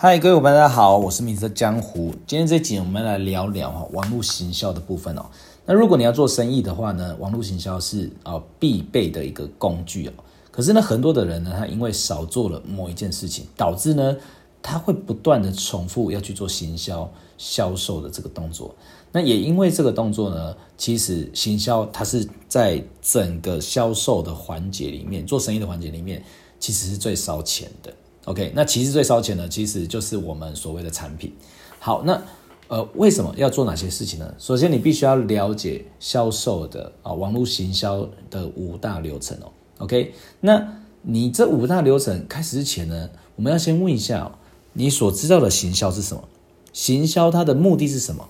[0.00, 1.52] 嗨，各位伙伴，大家好，我是 Mr.
[1.52, 2.14] 江湖。
[2.24, 5.26] 今天这集我们来聊聊哈网络行销的部分哦。
[5.66, 10.12] 那如果你要做生意的话呢，网络行销是啊必备的一个工具哦。
[10.52, 14.16] 可是呢，很多的人呢，他因为少做了某一件事情，导致呢，
[14.62, 18.72] 他会不断的重复要去做行销销售的这个动作。
[19.10, 26.22] 那也因为这个动作呢，其实行销它是在整个销售的环节里面，做生意的环节里面，
[26.60, 27.92] 其实是最烧钱的。
[28.28, 31.32] OK，那其实最烧钱的其实就是我们所谓的产品。
[31.78, 32.22] 好，那
[32.68, 34.34] 呃，为什么要做哪些事情呢？
[34.38, 39.50] 首先，你必须要了解销售的啊，网络行销的五大流程哦。
[39.78, 44.32] OK，那你这五大流程开始之前呢，我们要先问一下哦，
[44.74, 46.28] 你所知道的行销是什么？
[46.74, 48.28] 行销它的目的是什么？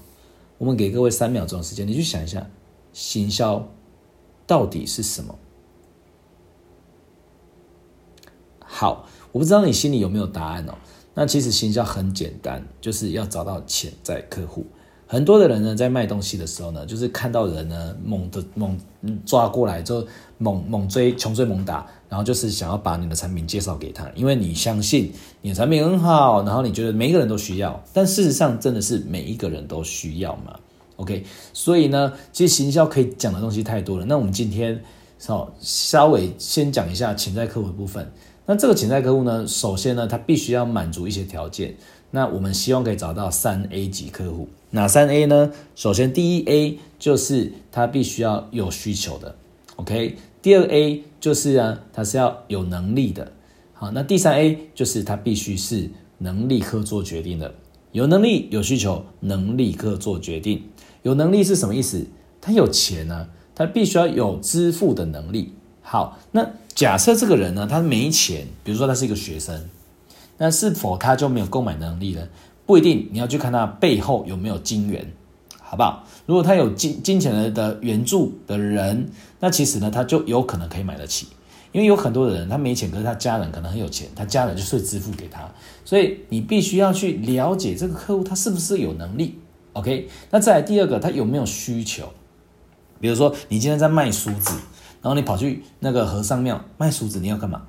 [0.59, 2.46] 我们给各位三秒钟的时间，你去想一下，
[2.92, 3.68] 行销
[4.46, 5.34] 到底是什么？
[8.60, 9.09] 好。
[9.32, 10.74] 我不知道你心里有没有答案哦。
[11.14, 14.65] 那其实行销很简单，就是要找到潜在客户。
[15.10, 18.79] 很多的人呢，在卖东西的时候呢，就是看到人呢猛的猛
[19.24, 20.06] 抓过来，就
[20.37, 30.54] 猛猛追，穷追猛打，然后就是想要把你的产品介绍给他，因为你相信你的产品很好，然后你觉得每一个人都需要，但事实上真的是每一个人都需要吗
[30.96, 34.04] ？OK，所以呢，其实行销可以讲的东西太多了。
[34.04, 34.84] 那我们今天
[35.18, 38.12] 稍稍微先讲一下潜在客户的部分。
[38.51, 41.77] 那这个潜在客户呢，首先呢，他必须要满足一些条件。
[42.13, 44.49] 那我们希望可以找到三 A 级客户。
[44.71, 45.52] 哪三 A 呢？
[45.77, 49.37] 首先第一 A 就是他必须要有需求的
[49.77, 50.16] ，OK。
[50.40, 53.32] 第二 A 就是啊，他是要有能力的。
[53.74, 57.55] 好，那第三 A 就是他必须是能立刻做决定的。
[57.93, 60.62] 有能力、有需求，能立刻做决定。
[61.02, 62.07] 有能力是什么意思？
[62.40, 65.53] 他有钱呢、啊，他必须要有支付的能力。
[65.88, 66.47] 好，那。
[66.75, 69.69] 假设这个人呢，他没钱，比如说他是一个学生，
[70.36, 72.28] 那是否他就没有购买能力呢？
[72.66, 75.04] 不一定，你要去看他背后有没有金源，
[75.60, 76.04] 好不好？
[76.25, 79.10] 如果他有金金钱的援助的人，
[79.41, 81.27] 那其实呢，他就有可能可以买得起，
[81.72, 85.53] 因为有很多的人他没钱，可是他家人可能很有钱，他家人就会支付给他，
[85.84, 89.37] 所以你必须要去了解这个客户他是不是有能力
[89.72, 90.09] ，OK？
[90.31, 92.09] 那再来第二个，他有没有需求？
[93.00, 94.53] 比如说你今天在卖梳子。
[95.00, 97.62] 然后你跑去那个和尚庙卖梳子，你要干嘛？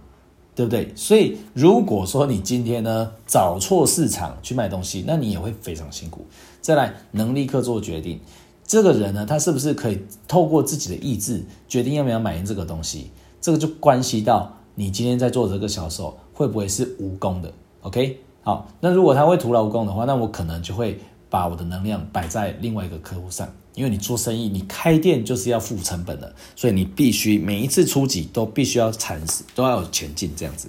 [0.55, 0.91] 对不对？
[0.93, 6.25] 所以如果说你今天呢找错市场去卖东西，那你也会非常辛苦。
[6.59, 8.19] 再来，能立刻做决定，
[8.65, 13.09] 这个人呢，他是不是可以透过自己的意志决定要不要买这个东西？
[13.39, 17.53] 这个就关系到你今天在做这个销售会不会是无功的
[17.83, 23.47] ？OK，好，那如果他会徒劳无功的话，那我可能就会把我的能量摆在另外一个客户上。
[23.75, 30.67] 因为你做生意，你开店就是要付成本的，所以你必须每一次出击都必须要产生，都要有前进这样子。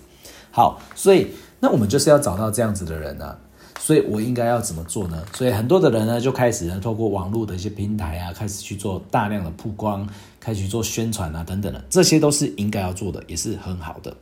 [0.52, 1.26] 好，所以
[1.58, 3.36] 那我们就是要找到这样子的人啊。
[3.80, 5.24] 所以我应该要怎么做呢？
[5.34, 10.06] 所以很多的人呢就开始呢透过网络的一些平台啊，开始去做大量的曝光，
[10.38, 14.14] 开始去做宣传啊等等的，这些都是应该要做的，也是很好的。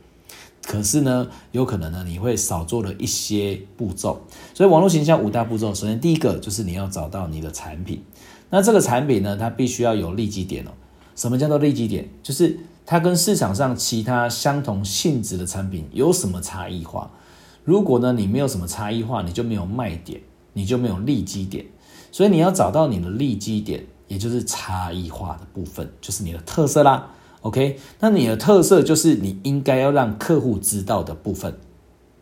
[0.69, 4.21] 可是呢，有可能呢你会少做了一些步骤。
[4.53, 8.03] 所以网络行销五大步骤，首先第一个就是你要找到你的产品。
[8.51, 10.71] 那这个产品呢，它必须要有利基点哦。
[11.15, 12.07] 什么叫做利基点？
[12.21, 17.09] 就是它跟市场上其他相同性质的产品有什么差异化。
[17.63, 20.21] 如果呢，你没有什么差异化，你就没有卖点，
[20.53, 21.65] 你就没有利基点。
[22.11, 27.09] 所以你要找到你的利基点，也就是差异化的部分，就是你的特色啦。
[27.41, 31.57] OK，那你的特色就是你应该要让客户知道的部分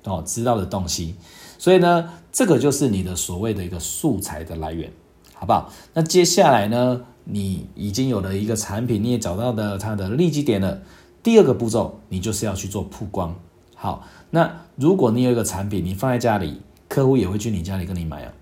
[0.04, 1.16] 哦，知道的东西。
[1.58, 4.92] 所以呢，这个就是你的所谓的一个素材的来源。
[5.40, 5.72] 好不好？
[5.94, 7.02] 那接下来呢？
[7.26, 10.82] 你已经有了一个产品，你也找到了它的利基点了。
[11.22, 13.36] 第二个步骤，你就是要去做曝光。
[13.76, 18.34] 好，那如果你有一个产品，你放在家里，客户也会去你家里跟你买啊。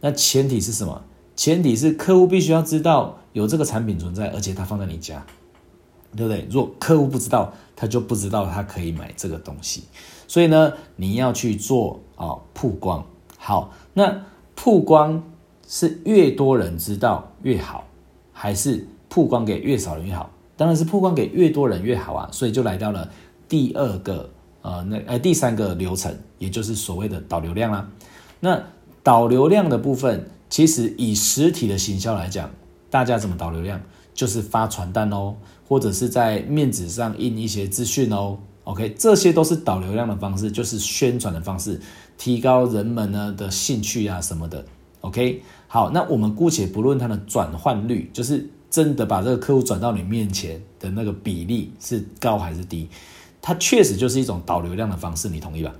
[0.00, 1.02] 那前提是什么？
[1.36, 5.24] 前提是客户必须要知道有这个产品存在，而且它放在你家，
[6.16, 6.46] 对不对？
[6.50, 9.84] 如果客户不知道，他就不知道他可以买这个东西。
[10.26, 13.04] 所以呢，你要去做啊曝光。
[13.38, 14.24] 好，那
[14.54, 15.22] 曝光。
[15.72, 17.84] 是越多人知道越好，
[18.32, 20.28] 还是曝光给越少人越好？
[20.56, 22.28] 当然是曝光给越多人越好啊！
[22.32, 23.08] 所以就来到了
[23.48, 24.28] 第二个
[24.62, 27.88] 呃，那呃第三个流程，也就是所谓的导流量啦。
[28.40, 28.60] 那
[29.04, 32.50] 导流量的部分，其实以实体的行销来讲，
[32.90, 33.80] 大家怎么导流量？
[34.12, 38.38] 就是发传单哦，或者是在面子上印一些资讯哦。
[38.64, 41.80] OK，这些都是导流量的方式，就是宣传的方式，
[42.18, 44.64] 提高人们呢的兴趣啊什么的。
[45.00, 45.42] OK。
[45.72, 52.88] 好，那我们姑且不论它的转换率，就是真的把这个客户转到你面前的那个比例是高还是低，
[53.40, 55.72] 它确实就是一种导流量的方式，你同意吧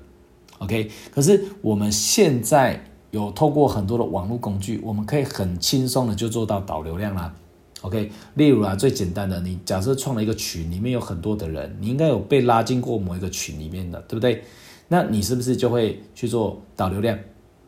[0.59, 2.81] OK，可是我们现在
[3.11, 7.35] 有透过很多的网络工具，我们可以很轻松的就做到导流量啦。
[7.83, 14.45] OK，例如啊，最简单的，你假设创了一个群，里面有很多的人，你应该有被拉进过某一个群里面的，对不对？
[14.89, 17.19] 那你是不是就会去做导流量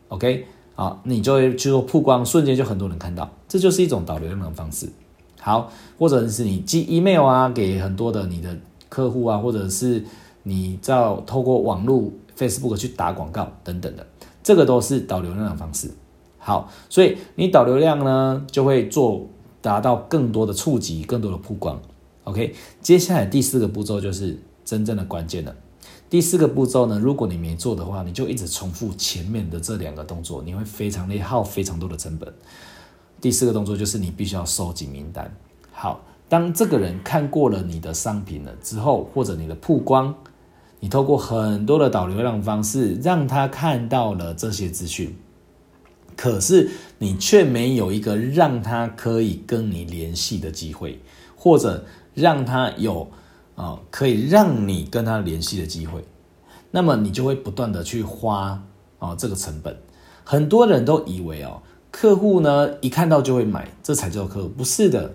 [0.09, 0.45] ？OK，
[0.75, 4.87] 好，你就会去做曝光，瞬间就很多人看到，这就是一种导流量的方式。
[5.39, 8.55] 好，或者是你寄 email 啊，给很多的你的
[8.89, 10.03] 客户啊，或者是
[10.43, 14.05] 你照透过网络 Facebook 去打广告等等的，
[14.43, 15.89] 这个都是导流量的方式。
[16.37, 19.27] 好，所以你导流量呢，就会做。
[19.63, 21.79] 达到更多的触及，更多的曝光。
[22.25, 25.55] OK，接下来第四个步骤就是真正的关键了。
[26.09, 32.33] 第四个步骤呢，如果你没做的话，你就一直重复前面的这两个动作，你会非常内耗，非常多的成本。
[33.21, 35.33] 第四个动作就是你必须要收集名单。
[35.71, 40.13] 好，当这个人看过了你的商品了之后，或者你的曝光，
[40.83, 45.15] 你透过很多的导流量方式，让他看到了这些资讯。
[46.17, 50.99] 可是你却没有一个让他可以跟你联系的机会，
[51.37, 53.09] 或者让他有
[53.55, 56.03] 啊可以让你跟他联系的机会，
[56.71, 58.61] 那么你就会不断的去花
[58.99, 59.77] 啊这个成本。
[60.25, 64.49] 很多人都以为哦，客户呢一看到就会买，这才叫客户。
[64.49, 65.13] 不是的，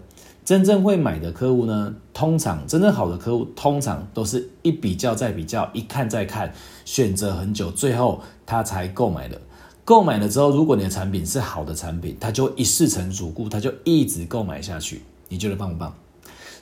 [0.49, 6.51] 真正会买的客户呢，通常真正好的客户，通常都是一比较再比较，一看再看，
[6.87, 9.39] 选择很久，最后他才购买的。
[9.85, 15.03] 购买了之后，如果你的产品是好的产品，他就一试成主顾，他就一直购买下去。
[15.29, 15.95] 你觉得棒不棒？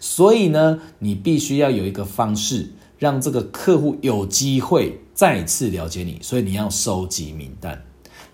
[0.00, 6.18] 所以呢，你必须要有一个方式，让这个客户有机会再次了解你。
[6.20, 7.84] 所以你要收集名单。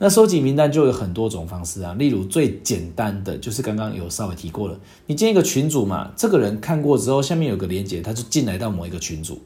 [0.04, 4.76] 那收集名单就有很多种方式啊，例如最简单的就是刚刚有稍微提过了，
[5.06, 9.40] 你建一个群组嘛，这个人看过之后，下面有个连接，他就进来到某一个群组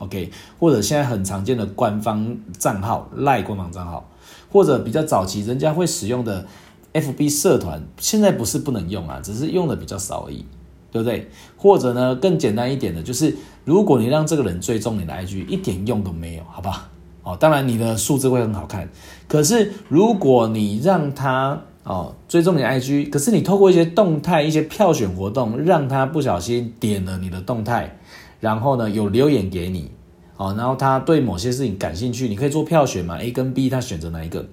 [0.00, 0.30] ，OK，
[0.60, 4.06] 或者现在很常见的官方账号赖官方账号。
[4.52, 6.46] 或者比较早期人家会使用的
[6.92, 10.44] FB 社团，现在不是不能用啊，只是用的比较少而已，
[10.92, 11.30] 对不对？
[11.56, 13.34] 或者呢，更简单一点的，就是
[13.64, 16.90] 如果你让这个人追踪你的 IG，一点用都没有，好不好？
[17.24, 18.88] 哦，当然你的数字会很好看，
[19.26, 27.98] 可是如果你让他哦追踪你 IG，可是你透过一些动态、一些票选活动，让他不小心点了你的动态，
[28.40, 29.90] 然后呢有留言给你。
[30.36, 34.44] 哦，然后他对某些事情感兴趣，你可以做票选嘛，A 跟 B，他选择哪一个，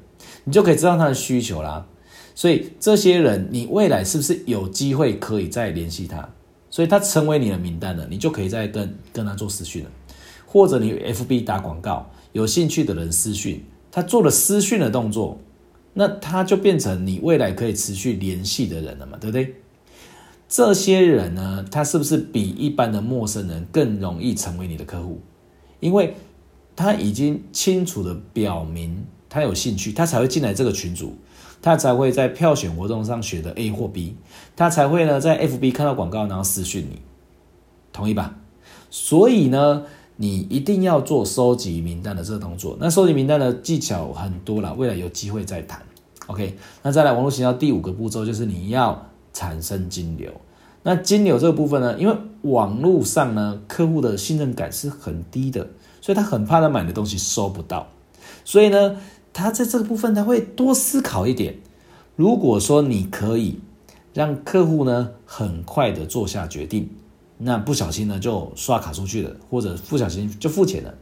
[0.43, 1.83] 你就可以知道他的需求啦。
[2.35, 6.29] 所以这些人，你未来是不是有机会可以再联系他？
[6.69, 9.89] 所以他成为你的名单了，你就可以再跟跟他做私讯了，
[10.45, 15.39] 或者你 FB 打广告，有兴趣的人私讯，他做了私讯的动作，
[15.93, 19.55] 那他就变成你未来可以持续联系的人了嘛，对不对？
[20.47, 25.21] 这些人呢，他是不是比一般的陌生人更容易成为你的客户？
[25.79, 26.15] 因为
[26.75, 31.15] 他已经清楚的表明他有兴趣，他才会进来这个群组，
[31.61, 34.15] 他才会在票选活动上选择 A 或 B，
[34.55, 37.01] 他才会呢在 FB 看到广告然后私讯你，
[37.93, 38.37] 同意吧？
[38.89, 39.83] 所以呢，
[40.15, 42.77] 你一定要做收集名单的这个动作。
[42.79, 45.81] 那收集名单的技巧很多了，未来有机会再谈。
[46.27, 50.31] OK，那再来网络行销第五个步骤就是你要产生金流。
[50.83, 55.67] 那金流这个部分呢，因为网络上呢，客户的信任感是很低的，
[56.01, 57.87] 所以他很怕他买的东西收不到，
[58.45, 58.97] 所以呢，
[59.33, 61.57] 他在这个部分他会多思考一点。
[62.15, 63.59] 如果说你可以
[64.13, 66.89] 让客户呢很快的做下决定，
[67.41, 70.93] 那不小心呢就刷卡出去了，或者不小心就付钱了，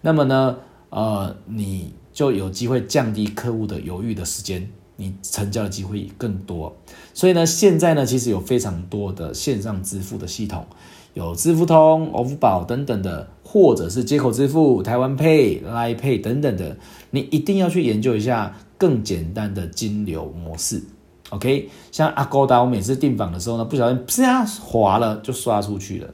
[0.00, 0.56] 那么呢，
[0.90, 4.70] 呃，你就有机会降低客户的犹豫的时间。
[5.00, 6.76] 你成交的机会更多，
[7.14, 10.66] 所以呢，现在呢，其实有非常多的线上支付的系统，
[11.14, 16.76] 有支付通、欧付宝等等的，或者是接口支付、台湾 Pay、Line Pay 等等的，
[17.12, 20.82] 你一定要去研究一下更简单的金流模式。
[21.30, 26.08] OK，像阿勾达我每次订房的时候呢，不小心啪滑了就刷出去了，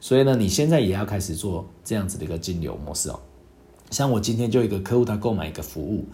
[0.00, 3.20] 所以呢，你现在也要开始做这样子的一个金流模式哦。
[3.90, 6.04] 像我今天就一个客户，他购买一个服务。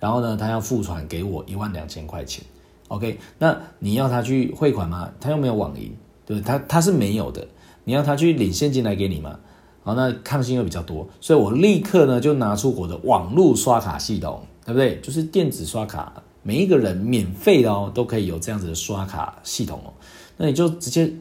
[0.00, 2.42] 然后呢，他要付款给我一万两千块钱
[2.88, 3.18] ，OK？
[3.38, 5.10] 那你要他去汇款吗？
[5.20, 6.46] 他又没有网银，对不对？
[6.46, 7.46] 他他是没有的。
[7.84, 9.38] 你要他去领现金来给你吗？
[9.82, 14.98] 好，那抗性又比较多，所以我立刻呢就拿出我的网络刷卡系统，对不对？
[15.00, 19.92] 就是电子刷卡，每一个人免费的哦，都可以有这样子的刷卡系统哦。
[20.36, 21.16] 那你就直接直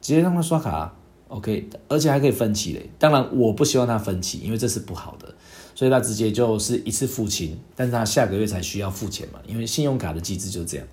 [0.00, 0.92] 接让他刷卡
[1.28, 1.68] ，OK？
[1.88, 2.90] 而且还可以分期嘞。
[2.98, 5.32] 当然，我不希望他分期，因为这是不好的。
[5.74, 10.84] 所以他直接就是一次付清，但是他下个月才需要付钱嘛，因为信用卡的机制就是这样。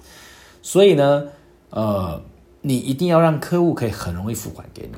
[0.62, 1.24] 所以呢，
[1.72, 2.22] 呃，
[2.62, 4.96] 你一定要让客户可以很容易付款给你。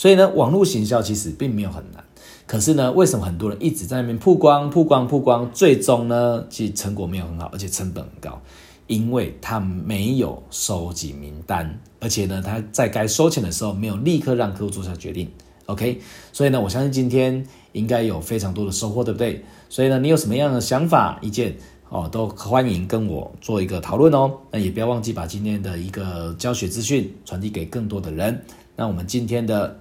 [0.00, 2.02] 所以呢，网络行销其实并没有很难，
[2.46, 8.40] 可是呢，为什么很多人一直在那边曝光、曝光、曝光，最终呢，其实成果没有很好，而且成本很高，
[8.86, 15.30] 因为他没有收集名单，而且呢，他在该收钱的时候没有立刻让客户做下决定。
[15.66, 16.00] OK，
[16.32, 19.44] 所以呢，我相信今天应该有非常多的收获，对不对？
[19.68, 21.54] 所以呢，你有什么样的想法、意见
[21.90, 24.32] 哦，都欢迎跟我做一个讨论哦。
[24.50, 28.42] 那也不要忘记把今天的一个教学资讯传递给更多的人。
[28.80, 29.78] 那我们今天的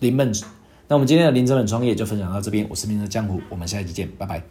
[0.00, 0.30] 零本，
[0.86, 2.66] 那我们今天的零成本创业就分享到这边。
[2.68, 4.42] 我是明哲江湖，我们下一期见，拜拜。